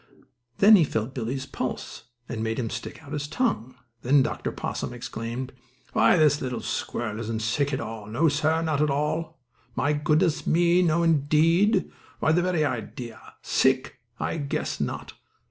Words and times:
Then 0.57 0.75
he 0.77 0.83
felt 0.83 1.13
Billie's 1.13 1.45
pulse 1.45 2.05
and 2.27 2.43
made 2.43 2.57
him 2.57 2.69
put 2.69 3.03
out 3.03 3.13
his 3.13 3.27
tongue. 3.27 3.75
Then 4.01 4.23
Dr. 4.23 4.51
Possum 4.51 4.93
exclaimed: 4.93 5.53
"Why, 5.93 6.17
this 6.17 6.41
little 6.41 6.61
squirrel 6.61 7.19
isn't 7.19 7.43
sick 7.43 7.71
at 7.71 7.79
all! 7.79 8.07
No, 8.07 8.27
sir! 8.27 8.63
Not 8.63 8.81
at 8.81 8.89
all. 8.89 9.37
My 9.75 9.93
goodness 9.93 10.47
me; 10.47 10.81
no, 10.81 11.03
indeed! 11.03 11.91
Why, 12.19 12.31
the 12.31 12.41
very 12.41 12.65
idea! 12.65 13.21
Sick? 13.43 13.99
I 14.19 14.37
guess 14.37 14.79
not!" 14.81 15.13